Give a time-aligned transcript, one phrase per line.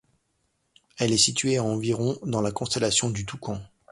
[0.97, 3.61] Elle est située à environ dans la constellation du Toucan.